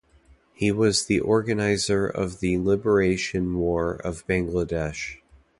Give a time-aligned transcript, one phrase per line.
[0.55, 5.17] He was the organizer of the Liberation War of Bangladesh.